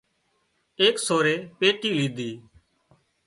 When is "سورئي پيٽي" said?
1.05-1.89